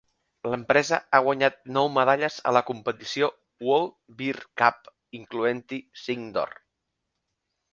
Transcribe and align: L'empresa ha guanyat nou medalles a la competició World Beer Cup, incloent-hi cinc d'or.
L'empresa 0.51 0.97
ha 1.11 1.19
guanyat 1.25 1.59
nou 1.75 1.89
medalles 1.97 2.37
a 2.51 2.55
la 2.57 2.63
competició 2.69 3.29
World 3.67 3.93
Beer 4.23 4.41
Cup, 4.63 4.91
incloent-hi 5.21 5.81
cinc 6.07 6.33
d'or. 6.39 6.57